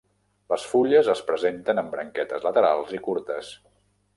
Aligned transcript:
Les 0.53 0.63
fulles 0.69 1.09
es 1.13 1.21
presenten 1.27 1.81
en 1.83 1.91
branquetes 1.93 2.49
laterals 2.49 2.99
i 2.99 3.03
curtes. 3.11 3.53